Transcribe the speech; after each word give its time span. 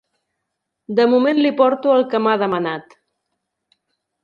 De 0.99 1.05
moment 1.11 1.41
li 1.41 1.51
porto 1.59 1.93
el 1.97 2.07
que 2.15 2.23
m'ha 2.23 2.35
demanat. 2.47 2.99